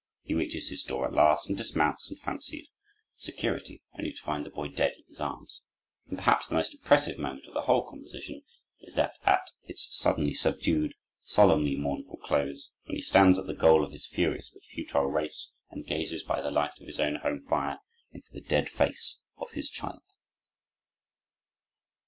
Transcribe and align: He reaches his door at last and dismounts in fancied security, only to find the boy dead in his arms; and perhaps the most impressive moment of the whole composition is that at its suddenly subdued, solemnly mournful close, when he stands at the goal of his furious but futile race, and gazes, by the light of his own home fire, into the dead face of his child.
He 0.23 0.33
reaches 0.33 0.69
his 0.69 0.81
door 0.81 1.05
at 1.05 1.13
last 1.13 1.47
and 1.47 1.55
dismounts 1.55 2.09
in 2.09 2.17
fancied 2.17 2.65
security, 3.17 3.83
only 3.99 4.11
to 4.11 4.19
find 4.23 4.43
the 4.43 4.49
boy 4.49 4.67
dead 4.67 4.93
in 4.97 5.03
his 5.07 5.21
arms; 5.21 5.61
and 6.07 6.17
perhaps 6.17 6.47
the 6.47 6.55
most 6.55 6.73
impressive 6.73 7.19
moment 7.19 7.45
of 7.45 7.53
the 7.53 7.61
whole 7.61 7.87
composition 7.87 8.41
is 8.79 8.95
that 8.95 9.19
at 9.27 9.51
its 9.65 9.95
suddenly 9.95 10.33
subdued, 10.33 10.95
solemnly 11.21 11.75
mournful 11.77 12.17
close, 12.17 12.71
when 12.85 12.95
he 12.95 13.01
stands 13.03 13.37
at 13.37 13.45
the 13.45 13.53
goal 13.53 13.83
of 13.85 13.91
his 13.91 14.07
furious 14.07 14.49
but 14.49 14.63
futile 14.63 15.05
race, 15.05 15.51
and 15.69 15.85
gazes, 15.85 16.23
by 16.23 16.41
the 16.41 16.49
light 16.49 16.71
of 16.81 16.87
his 16.87 16.99
own 16.99 17.17
home 17.17 17.39
fire, 17.39 17.77
into 18.11 18.33
the 18.33 18.41
dead 18.41 18.69
face 18.69 19.19
of 19.37 19.51
his 19.51 19.69
child. 19.69 20.01